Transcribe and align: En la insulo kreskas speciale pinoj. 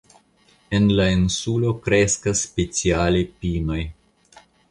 En 0.77 0.87
la 0.99 1.05
insulo 1.17 1.73
kreskas 1.87 2.41
speciale 2.47 3.23
pinoj. 3.43 3.81